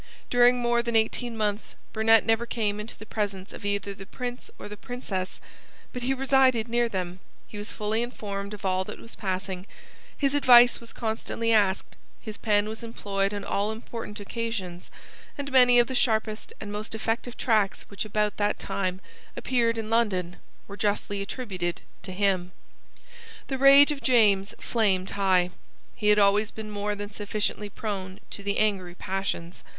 During 0.31 0.57
more 0.59 0.81
than 0.81 0.95
eighteen 0.95 1.37
months 1.37 1.75
Burnet 1.93 2.25
never 2.25 2.47
came 2.47 2.79
into 2.79 2.97
the 2.97 3.05
presence 3.05 3.53
of 3.53 3.63
either 3.63 3.93
the 3.93 4.07
Prince 4.07 4.49
or 4.57 4.67
the 4.67 4.75
Princess: 4.75 5.39
but 5.93 6.01
he 6.01 6.11
resided 6.15 6.67
near 6.67 6.89
them; 6.89 7.19
he 7.47 7.59
was 7.59 7.71
fully 7.71 8.01
informed 8.01 8.55
of 8.55 8.65
all 8.65 8.83
that 8.85 8.97
was 8.97 9.15
passing; 9.15 9.67
his 10.17 10.33
advice 10.33 10.81
was 10.81 10.91
constantly 10.91 11.53
asked; 11.53 11.95
his 12.19 12.35
pen 12.35 12.67
was 12.67 12.81
employed 12.81 13.31
on 13.31 13.43
all 13.43 13.71
important 13.71 14.19
occasions; 14.19 14.89
and 15.37 15.51
many 15.51 15.77
of 15.77 15.85
the 15.85 15.93
sharpest 15.93 16.51
and 16.59 16.71
most 16.71 16.95
effective 16.95 17.37
tracts 17.37 17.83
which 17.83 18.03
about 18.03 18.37
that 18.37 18.57
time 18.57 19.01
appeared 19.37 19.77
in 19.77 19.91
London 19.91 20.37
were 20.67 20.77
justly 20.77 21.21
attributed 21.21 21.81
to 22.01 22.11
him. 22.11 22.53
The 23.49 23.59
rage 23.59 23.91
of 23.91 24.01
James 24.01 24.55
flamed 24.57 25.11
high. 25.11 25.51
He 25.95 26.07
had 26.07 26.17
always 26.17 26.49
been 26.49 26.71
more 26.71 26.95
than 26.95 27.11
sufficiently 27.11 27.69
prone 27.69 28.19
to 28.31 28.41
the 28.41 28.57
angry 28.57 28.95
passions. 28.95 29.63